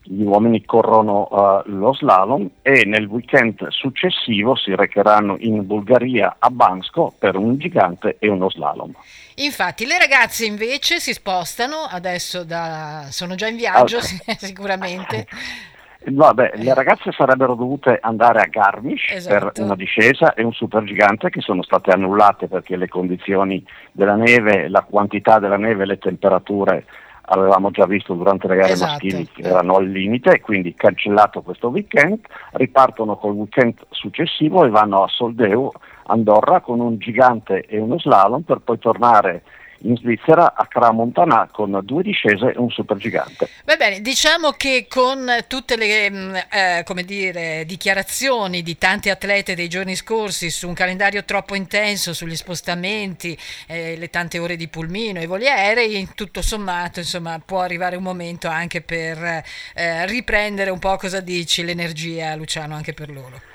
gli 0.03 0.23
uomini 0.23 0.65
corrono 0.65 1.27
uh, 1.29 1.61
lo 1.65 1.93
slalom 1.93 2.49
e 2.61 2.83
nel 2.85 3.05
weekend 3.05 3.67
successivo 3.69 4.55
si 4.55 4.75
recheranno 4.75 5.37
in 5.39 5.65
Bulgaria 5.65 6.35
a 6.39 6.49
Bansko 6.49 7.13
per 7.17 7.35
un 7.35 7.57
gigante 7.57 8.17
e 8.19 8.27
uno 8.27 8.49
slalom. 8.49 8.91
Infatti 9.35 9.85
le 9.85 9.97
ragazze 9.97 10.45
invece 10.45 10.99
si 10.99 11.13
spostano, 11.13 11.87
adesso 11.89 12.43
da... 12.43 13.07
sono 13.09 13.35
già 13.35 13.47
in 13.47 13.55
viaggio 13.55 13.97
ah, 13.97 14.01
sicuramente. 14.37 15.27
Vabbè, 16.05 16.51
le 16.55 16.73
ragazze 16.73 17.11
sarebbero 17.13 17.55
dovute 17.55 17.97
andare 18.01 18.41
a 18.41 18.47
Garmisch 18.47 19.09
esatto. 19.09 19.51
per 19.51 19.63
una 19.63 19.75
discesa 19.75 20.33
e 20.33 20.43
un 20.43 20.51
supergigante 20.51 21.29
che 21.29 21.39
sono 21.39 21.63
state 21.63 21.91
annullate 21.91 22.47
perché 22.47 22.75
le 22.75 22.89
condizioni 22.89 23.65
della 23.91 24.15
neve, 24.15 24.67
la 24.67 24.81
quantità 24.81 25.39
della 25.39 25.55
neve 25.55 25.83
e 25.83 25.85
le 25.85 25.97
temperature 25.99 26.85
avevamo 27.25 27.71
già 27.71 27.85
visto 27.85 28.13
durante 28.13 28.47
le 28.47 28.55
gare 28.55 28.73
esatto. 28.73 28.91
maschili 28.91 29.27
che 29.27 29.41
erano 29.43 29.75
al 29.75 29.87
limite 29.87 30.31
e 30.31 30.41
quindi 30.41 30.73
cancellato 30.73 31.41
questo 31.41 31.69
weekend, 31.69 32.19
ripartono 32.53 33.17
col 33.17 33.33
weekend 33.33 33.75
successivo 33.89 34.65
e 34.65 34.69
vanno 34.69 35.03
a 35.03 35.07
Soldeu, 35.07 35.71
Andorra 36.07 36.59
con 36.59 36.79
un 36.79 36.97
gigante 36.97 37.61
e 37.61 37.79
uno 37.79 37.97
slalom 37.97 38.41
per 38.41 38.59
poi 38.59 38.77
tornare 38.77 39.43
in 39.83 39.97
Svizzera 39.97 40.53
a 40.55 40.65
Cramontana 40.67 41.47
con 41.51 41.79
due 41.83 42.03
discese 42.03 42.53
e 42.53 42.57
un 42.57 42.69
supergigante. 42.69 43.49
Va 43.65 43.75
bene, 43.75 44.01
diciamo 44.01 44.51
che 44.51 44.87
con 44.89 45.25
tutte 45.47 45.75
le 45.75 46.09
mm, 46.09 46.35
eh, 46.51 47.03
dire, 47.05 47.65
dichiarazioni 47.65 48.61
di 48.61 48.77
tanti 48.77 49.09
atlete 49.09 49.55
dei 49.55 49.67
giorni 49.67 49.95
scorsi 49.95 50.49
su 50.49 50.67
un 50.67 50.73
calendario 50.73 51.23
troppo 51.23 51.55
intenso, 51.55 52.13
sugli 52.13 52.35
spostamenti, 52.35 53.37
eh, 53.67 53.95
le 53.97 54.09
tante 54.09 54.39
ore 54.39 54.55
di 54.55 54.67
pulmino 54.67 55.19
e 55.19 55.27
voli 55.27 55.47
aerei, 55.47 56.09
tutto 56.15 56.41
sommato 56.41 56.99
insomma, 56.99 57.39
può 57.43 57.61
arrivare 57.61 57.95
un 57.95 58.03
momento 58.03 58.47
anche 58.47 58.81
per 58.81 59.43
eh, 59.73 60.05
riprendere 60.05 60.69
un 60.69 60.79
po' 60.79 60.95
cosa 60.97 61.19
dici, 61.19 61.63
l'energia 61.63 62.35
Luciano 62.35 62.75
anche 62.75 62.93
per 62.93 63.09
loro. 63.09 63.52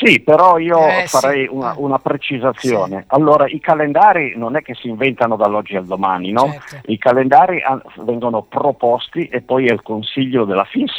Sì, 0.00 0.20
però 0.20 0.58
io 0.58 0.78
eh, 0.86 1.06
farei 1.08 1.46
sì. 1.46 1.48
una, 1.50 1.74
una, 1.76 1.98
precisazione. 1.98 3.00
Sì. 3.00 3.04
Allora, 3.08 3.46
i 3.48 3.58
calendari 3.58 4.34
non 4.36 4.54
è 4.54 4.62
che 4.62 4.74
si 4.74 4.88
inventano 4.88 5.34
dall'oggi 5.34 5.74
al 5.74 5.86
domani, 5.86 6.30
no? 6.30 6.56
Certo. 6.68 6.92
I 6.92 6.98
calendari 6.98 7.60
vengono 8.04 8.42
proposti 8.42 9.26
e 9.26 9.40
poi 9.40 9.66
è 9.66 9.72
il 9.72 9.82
consiglio 9.82 10.44
della 10.44 10.64
FIS 10.64 10.92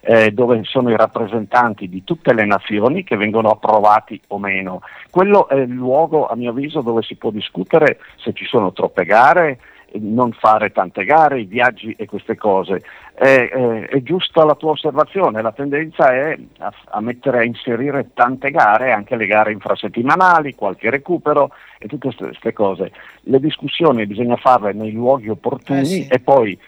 eh, 0.00 0.32
dove 0.32 0.60
sono 0.64 0.90
i 0.90 0.96
rappresentanti 0.96 1.88
di 1.88 2.02
tutte 2.04 2.32
le 2.32 2.44
nazioni 2.44 3.04
che 3.04 3.16
vengono 3.16 3.50
approvati 3.50 4.20
o 4.28 4.38
meno. 4.38 4.80
Quello 5.10 5.48
è 5.48 5.56
il 5.56 5.70
luogo, 5.70 6.26
a 6.26 6.34
mio 6.34 6.50
avviso, 6.50 6.80
dove 6.80 7.02
si 7.02 7.16
può 7.16 7.30
discutere 7.30 7.98
se 8.16 8.32
ci 8.32 8.46
sono 8.46 8.72
troppe 8.72 9.04
gare, 9.04 9.60
non 9.98 10.32
fare 10.32 10.70
tante 10.70 11.04
gare, 11.04 11.40
i 11.40 11.44
viaggi 11.44 11.94
e 11.98 12.06
queste 12.06 12.36
cose. 12.36 12.82
È, 13.14 13.24
è, 13.24 13.88
è 13.88 14.02
giusta 14.02 14.44
la 14.44 14.54
tua 14.54 14.70
osservazione, 14.70 15.42
la 15.42 15.52
tendenza 15.52 16.12
è 16.12 16.38
a, 16.58 16.72
a, 16.90 17.00
mettere, 17.00 17.38
a 17.38 17.44
inserire 17.44 18.10
tante 18.14 18.50
gare, 18.50 18.92
anche 18.92 19.16
le 19.16 19.26
gare 19.26 19.52
infrasettimanali, 19.52 20.54
qualche 20.54 20.90
recupero 20.90 21.50
e 21.78 21.88
tutte 21.88 22.14
queste 22.14 22.52
cose. 22.52 22.92
Le 23.22 23.40
discussioni 23.40 24.06
bisogna 24.06 24.36
farle 24.36 24.72
nei 24.72 24.92
luoghi 24.92 25.28
opportuni 25.28 25.80
eh 25.80 25.84
sì. 25.84 26.06
e 26.08 26.20
poi 26.20 26.58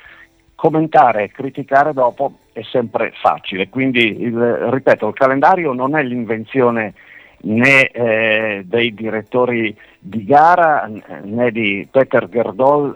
commentare 0.54 1.24
e 1.24 1.30
criticare 1.30 1.92
dopo 1.92 2.38
è 2.52 2.62
sempre 2.62 3.12
facile. 3.20 3.68
Quindi, 3.68 4.22
il, 4.22 4.36
ripeto, 4.70 5.08
il 5.08 5.14
calendario 5.14 5.72
non 5.72 5.96
è 5.96 6.02
l'invenzione 6.02 6.94
né 7.42 7.88
eh, 7.88 8.62
dei 8.64 8.94
direttori 8.94 9.76
di 9.98 10.24
gara 10.24 10.88
né 11.22 11.50
di 11.50 11.86
Peter 11.90 12.28
Gerdol 12.28 12.94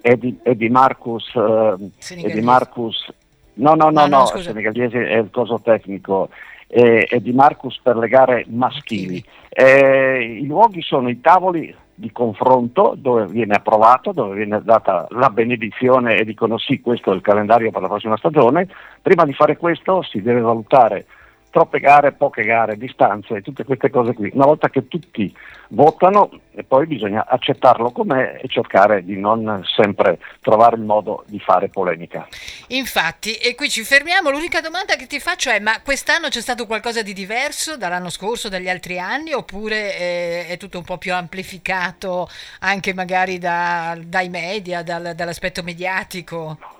e 0.00 0.16
di, 0.18 0.68
Marcus, 0.68 1.32
eh, 1.34 1.90
e 2.22 2.32
di 2.32 2.40
Marcus. 2.40 3.12
No 3.54 3.74
no 3.74 3.90
no, 3.90 4.06
no, 4.06 4.18
no 4.18 4.26
senegalese 4.26 5.08
è 5.08 5.16
il 5.16 5.30
coso 5.30 5.60
tecnico. 5.62 6.28
E, 6.70 7.08
di 7.22 7.32
Marcus 7.32 7.80
per 7.82 7.96
le 7.96 8.08
gare 8.08 8.44
maschili. 8.48 9.24
Eh, 9.48 10.38
I 10.42 10.46
luoghi 10.46 10.82
sono 10.82 11.08
i 11.08 11.18
tavoli 11.20 11.74
di 11.94 12.12
confronto 12.12 12.94
dove 12.96 13.26
viene 13.26 13.54
approvato, 13.54 14.12
dove 14.12 14.36
viene 14.36 14.60
data 14.62 15.06
la 15.10 15.30
benedizione 15.30 16.16
e 16.16 16.24
dicono 16.24 16.58
sì, 16.58 16.80
questo 16.80 17.10
è 17.10 17.14
il 17.14 17.22
calendario 17.22 17.70
per 17.70 17.80
la 17.80 17.88
prossima 17.88 18.18
stagione. 18.18 18.68
Prima 19.02 19.24
di 19.24 19.32
fare 19.32 19.56
questo 19.56 20.02
si 20.02 20.20
deve 20.20 20.40
valutare 20.40 21.06
troppe 21.50 21.80
gare, 21.80 22.12
poche 22.12 22.44
gare, 22.44 22.76
distanze 22.76 23.42
tutte 23.42 23.64
queste 23.64 23.90
cose 23.90 24.12
qui. 24.14 24.30
Una 24.34 24.46
volta 24.46 24.68
che 24.68 24.88
tutti 24.88 25.34
votano 25.68 26.30
e 26.54 26.64
poi 26.64 26.86
bisogna 26.86 27.26
accettarlo 27.26 27.90
com'è 27.90 28.40
e 28.42 28.48
cercare 28.48 29.04
di 29.04 29.16
non 29.16 29.62
sempre 29.64 30.18
trovare 30.40 30.76
il 30.76 30.82
modo 30.82 31.24
di 31.26 31.38
fare 31.38 31.68
polemica. 31.68 32.26
Infatti, 32.68 33.34
e 33.34 33.54
qui 33.54 33.68
ci 33.68 33.82
fermiamo, 33.82 34.30
l'unica 34.30 34.60
domanda 34.60 34.96
che 34.96 35.06
ti 35.06 35.20
faccio 35.20 35.50
è 35.50 35.60
ma 35.60 35.80
quest'anno 35.82 36.28
c'è 36.28 36.40
stato 36.40 36.66
qualcosa 36.66 37.02
di 37.02 37.12
diverso 37.12 37.76
dall'anno 37.76 38.10
scorso, 38.10 38.48
dagli 38.48 38.68
altri 38.68 38.98
anni 38.98 39.32
oppure 39.32 39.96
è, 39.96 40.46
è 40.48 40.56
tutto 40.56 40.78
un 40.78 40.84
po' 40.84 40.98
più 40.98 41.14
amplificato 41.14 42.28
anche 42.60 42.94
magari 42.94 43.38
da, 43.38 43.96
dai 44.00 44.28
media, 44.28 44.82
dal, 44.82 45.12
dall'aspetto 45.14 45.62
mediatico? 45.62 46.77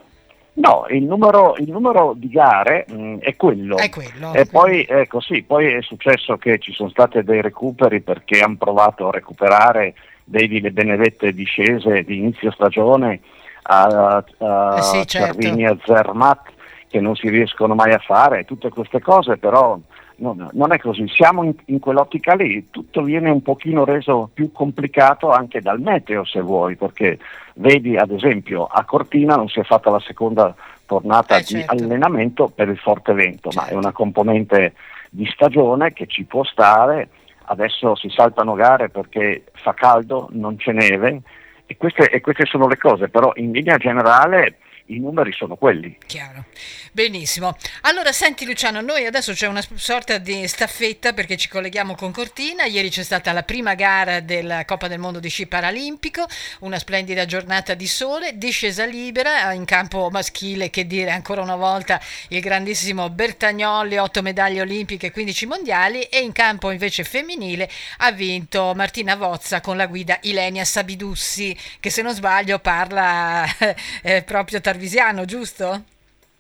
No, 0.59 0.87
il 0.91 1.05
numero, 1.05 1.55
il 1.59 1.71
numero 1.71 2.15
di 2.17 2.29
gare 2.29 2.85
mh, 2.89 2.95
mm, 2.95 3.19
è 3.19 3.37
quello. 3.37 3.77
È 3.77 3.89
quello. 3.89 4.35
E 4.35 4.47
poi, 4.47 4.85
ecco, 4.89 5.21
sì, 5.21 5.43
poi 5.43 5.73
è 5.73 5.83
successo 5.83 6.37
che 6.37 6.59
ci 6.59 6.73
sono 6.73 6.89
stati 6.89 7.23
dei 7.23 7.41
recuperi 7.41 8.01
perché 8.01 8.41
hanno 8.41 8.57
provato 8.59 9.09
a 9.09 9.13
recuperare 9.13 9.95
delle 10.25 10.71
benedette 10.73 11.33
discese 11.33 12.03
di 12.03 12.19
inizio 12.19 12.51
stagione 12.51 13.21
a, 13.63 14.23
a 14.39 14.75
eh 14.77 14.83
sì, 14.83 15.07
certo. 15.07 15.41
Cervini 15.41 15.65
e 15.65 15.79
Zermatt 15.85 16.51
che 16.89 17.01
non 17.01 17.15
si 17.15 17.29
riescono 17.29 17.75
mai 17.75 17.93
a 17.93 17.99
fare, 17.99 18.45
tutte 18.45 18.71
queste 18.71 19.01
cose 19.01 19.37
però 19.37 19.79
non, 20.19 20.49
non 20.53 20.73
è 20.73 20.79
così, 20.79 21.07
siamo 21.09 21.43
in, 21.43 21.55
in, 21.67 21.79
quell'ottica 21.79 22.35
lì, 22.35 22.69
tutto 22.71 23.03
viene 23.03 23.31
un 23.31 23.43
pochino 23.43 23.85
reso 23.85 24.31
più 24.33 24.53
complicato 24.53 25.31
anche 25.31 25.61
dal 25.61 25.81
meteo 25.81 26.25
se 26.25 26.41
vuoi, 26.41 26.77
perché 26.77 27.19
vedi 27.55 27.97
ad 27.97 28.11
esempio 28.11 28.67
a 28.67 28.85
Cortina 28.85 29.37
non 29.37 29.49
si 29.49 29.61
è 29.61 29.65
fatta 29.65 29.91
la 29.91 30.01
seconda 30.01 30.55
tornata 30.87 31.37
eh, 31.37 31.45
certo. 31.45 31.75
di 31.75 31.83
allenamento 31.83 32.49
per 32.49 32.69
il 32.69 32.79
forte 32.79 33.13
vento, 33.13 33.51
certo. 33.51 33.61
ma 33.61 33.73
è 33.73 33.77
una 33.77 33.93
componente 33.93 34.75
di 35.11 35.27
stagione 35.27 35.93
che 35.93 36.07
ci 36.07 36.25
può 36.25 36.45
stare, 36.45 37.09
adesso 37.45 37.95
si 37.95 38.09
saltano 38.11 38.55
gare 38.55 38.89
perché 38.89 39.45
fa 39.53 39.75
caldo, 39.75 40.29
non 40.33 40.57
c'è 40.57 40.73
neve 40.73 41.23
e 41.67 41.77
queste, 41.77 42.11
e 42.11 42.21
queste 42.21 42.45
sono 42.47 42.67
le 42.67 42.77
cose, 42.77 43.09
però 43.09 43.33
in 43.37 43.53
linea 43.53 43.77
generale 43.77 44.59
i 44.89 44.99
numeri 44.99 45.33
sono 45.33 45.57
quelli. 45.57 45.97
Chiaro. 46.07 46.45
Benissimo. 46.93 47.57
Allora, 47.83 48.13
senti 48.13 48.45
Luciano, 48.45 48.81
noi 48.81 49.07
adesso 49.07 49.33
c'è 49.33 49.47
una 49.47 49.63
sorta 49.75 50.19
di 50.19 50.47
staffetta 50.47 51.13
perché 51.13 51.37
ci 51.37 51.49
colleghiamo 51.49 51.95
con 51.95 52.13
Cortina. 52.13 52.65
Ieri 52.65 52.89
c'è 52.89 53.03
stata 53.03 53.33
la 53.33 53.43
prima 53.43 53.75
gara 53.75 54.21
della 54.21 54.65
Coppa 54.65 54.89
del 54.89 54.99
Mondo 54.99 55.21
di 55.21 55.29
sci 55.29 55.47
paralimpico, 55.47 56.27
una 56.61 56.79
splendida 56.79 57.25
giornata 57.27 57.75
di 57.75 57.87
sole, 57.87 58.37
discesa 58.37 58.85
libera 58.85 59.53
in 59.53 59.65
campo 59.65 60.09
maschile, 60.11 60.71
che 60.71 60.87
dire 60.87 61.11
ancora 61.11 61.43
una 61.43 61.57
volta 61.57 62.01
il 62.29 62.41
grandissimo 62.41 63.11
Bertagnolli, 63.11 63.99
8 63.99 64.23
medaglie 64.23 64.61
olimpiche, 64.61 65.11
15 65.11 65.47
mondiali 65.47 66.03
e 66.03 66.21
in 66.21 66.33
campo 66.33 66.71
invece 66.71 67.05
femminile 67.05 67.69
ha 67.99 68.11
vinto 68.13 68.73
Martina 68.75 69.17
Vozza 69.17 69.61
con 69.61 69.77
la 69.77 69.87
guida 69.87 70.19
Ilenia 70.23 70.65
Sabidussi, 70.65 71.57
che 71.79 71.91
se 71.91 72.03
non 72.03 72.15
sbaglio 72.15 72.59
parla 72.59 73.45
eh, 74.03 74.23
proprio 74.23 74.61
tarvisiano, 74.79 75.25
giusto? 75.25 75.83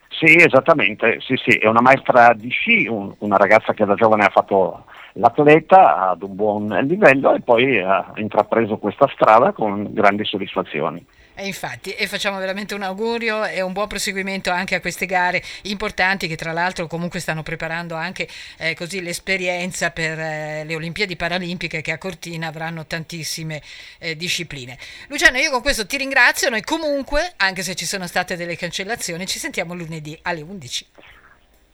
Sì, 0.08 0.36
esattamente, 0.36 1.18
sì, 1.20 1.34
sì, 1.36 1.58
è 1.58 1.66
una 1.66 1.82
maestra 1.82 2.32
di 2.34 2.48
sci, 2.48 2.86
un, 2.86 3.12
una 3.18 3.36
ragazza 3.36 3.74
che 3.74 3.84
da 3.84 3.94
giovane 3.94 4.24
ha 4.24 4.30
fatto 4.30 4.84
l'atleta 5.18 6.10
ad 6.10 6.22
un 6.22 6.34
buon 6.34 6.68
livello 6.86 7.34
e 7.34 7.40
poi 7.40 7.78
ha 7.80 8.12
intrapreso 8.16 8.78
questa 8.78 9.08
strada 9.12 9.52
con 9.52 9.92
grandi 9.92 10.24
soddisfazioni. 10.24 11.04
E 11.40 11.46
infatti, 11.46 11.92
e 11.92 12.08
facciamo 12.08 12.36
veramente 12.38 12.74
un 12.74 12.82
augurio 12.82 13.44
e 13.44 13.60
un 13.60 13.72
buon 13.72 13.86
proseguimento 13.86 14.50
anche 14.50 14.74
a 14.74 14.80
queste 14.80 15.06
gare 15.06 15.40
importanti 15.62 16.26
che 16.26 16.34
tra 16.34 16.50
l'altro 16.50 16.88
comunque 16.88 17.20
stanno 17.20 17.44
preparando 17.44 17.94
anche 17.94 18.26
eh, 18.58 18.74
così 18.74 19.00
l'esperienza 19.00 19.92
per 19.92 20.18
eh, 20.18 20.64
le 20.64 20.74
Olimpiadi 20.74 21.14
Paralimpiche 21.14 21.80
che 21.80 21.92
a 21.92 21.98
Cortina 21.98 22.48
avranno 22.48 22.86
tantissime 22.86 23.62
eh, 24.00 24.16
discipline. 24.16 24.76
Luciano, 25.06 25.38
io 25.38 25.52
con 25.52 25.62
questo 25.62 25.86
ti 25.86 25.96
ringrazio, 25.96 26.50
noi 26.50 26.62
comunque, 26.62 27.34
anche 27.36 27.62
se 27.62 27.76
ci 27.76 27.86
sono 27.86 28.08
state 28.08 28.34
delle 28.34 28.56
cancellazioni, 28.56 29.24
ci 29.24 29.38
sentiamo 29.38 29.74
lunedì 29.74 30.18
alle 30.22 30.40
11. 30.40 30.86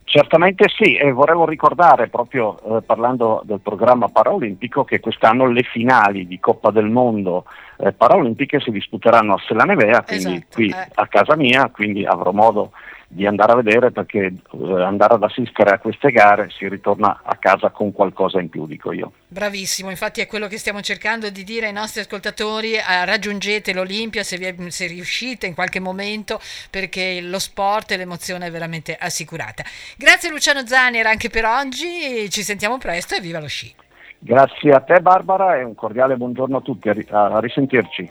Certamente 0.05 0.67
sì, 0.69 0.97
e 0.97 1.11
volevo 1.13 1.47
ricordare 1.47 2.09
proprio 2.09 2.61
eh, 2.61 2.83
parlando 2.83 3.43
del 3.45 3.61
programma 3.61 4.09
paraolimpico 4.09 4.85
che 4.85 5.01
quest'anno 5.01 5.47
le 5.47 5.63
finali 5.63 6.27
di 6.27 6.39
Coppa 6.39 6.71
del 6.71 6.91
Mondo 6.91 7.47
eh, 7.79 7.93
paraolimpiche 7.93 8.61
si 8.61 8.71
disputeranno 8.71 9.35
a 9.35 9.41
Selanevea, 9.47 10.03
quindi 10.03 10.35
esatto, 10.35 10.47
qui 10.53 10.69
eh. 10.69 10.89
a 10.95 11.07
casa 11.07 11.37
mia, 11.37 11.71
quindi 11.73 12.05
avrò 12.05 12.33
modo 12.33 12.73
di 13.15 13.27
andare 13.27 13.53
a 13.53 13.55
vedere 13.55 13.93
perché 13.93 14.19
eh, 14.25 14.83
andare 14.83 15.15
ad 15.15 15.23
assistere 15.23 15.71
a 15.71 15.79
queste 15.79 16.11
gare 16.11 16.51
si 16.51 16.69
ritorna 16.69 17.21
a 17.23 17.37
casa 17.37 17.71
con 17.71 17.93
qualcosa 17.93 18.41
in 18.41 18.49
più, 18.49 18.67
dico 18.67 18.91
io. 18.91 19.13
Bravissimo, 19.29 19.89
infatti 19.89 20.21
è 20.21 20.27
quello 20.27 20.49
che 20.49 20.59
stiamo 20.59 20.81
cercando 20.81 21.31
di 21.31 21.45
dire 21.45 21.67
ai 21.67 21.73
nostri 21.73 22.01
ascoltatori, 22.01 22.75
eh, 22.75 23.05
raggiungete 23.05 23.73
l'Olimpia 23.73 24.25
se, 24.25 24.37
vi, 24.37 24.71
se 24.71 24.89
riuscite 24.89 25.47
in 25.47 25.55
qualche 25.55 25.79
momento 25.79 26.41
perché 26.71 27.21
lo 27.21 27.39
sport 27.39 27.93
e 27.93 27.99
l'emozione 27.99 28.49
è 28.49 28.51
veramente 28.51 28.97
assicurata. 28.99 29.63
Grazie 29.97 30.31
Luciano 30.31 30.67
Zanier 30.67 31.07
anche 31.07 31.31
per 31.31 31.45
oggi, 31.45 32.29
ci 32.31 32.43
sentiamo 32.43 32.79
presto 32.79 33.15
e 33.15 33.21
viva 33.21 33.39
lo 33.39 33.47
sci. 33.47 33.73
Grazie 34.19 34.73
a 34.73 34.81
te 34.81 35.01
Barbara 35.01 35.59
e 35.59 35.63
un 35.63 35.75
cordiale 35.75 36.17
buongiorno 36.17 36.57
a 36.57 36.61
tutti, 36.63 36.89
a 36.89 37.39
risentirci. 37.39 38.09